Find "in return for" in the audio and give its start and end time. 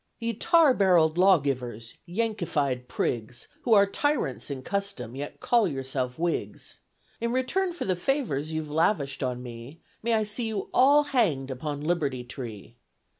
7.19-7.85